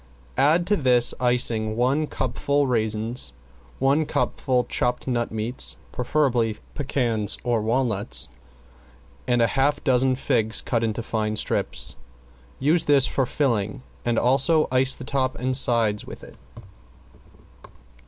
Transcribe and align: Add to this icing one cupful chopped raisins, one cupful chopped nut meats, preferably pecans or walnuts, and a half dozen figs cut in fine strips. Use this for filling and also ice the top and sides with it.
Add 0.39 0.65
to 0.65 0.75
this 0.75 1.13
icing 1.19 1.75
one 1.75 2.07
cupful 2.07 2.63
chopped 2.63 2.69
raisins, 2.71 3.33
one 3.77 4.07
cupful 4.07 4.63
chopped 4.63 5.05
nut 5.07 5.31
meats, 5.31 5.77
preferably 5.91 6.57
pecans 6.73 7.37
or 7.43 7.61
walnuts, 7.61 8.27
and 9.27 9.43
a 9.43 9.53
half 9.53 9.83
dozen 9.83 10.15
figs 10.15 10.59
cut 10.59 10.83
in 10.83 10.95
fine 10.95 11.35
strips. 11.35 11.97
Use 12.57 12.85
this 12.85 13.05
for 13.05 13.27
filling 13.27 13.83
and 14.03 14.17
also 14.17 14.67
ice 14.71 14.95
the 14.95 15.03
top 15.03 15.37
and 15.37 15.55
sides 15.55 16.03
with 16.03 16.23
it. 16.23 16.35